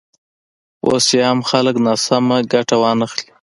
اوس 0.87 1.05
یې 1.17 1.23
هم 1.29 1.39
خلک 1.49 1.75
ناسمه 1.85 2.37
ګټه 2.53 2.75
وانخلي. 2.83 3.27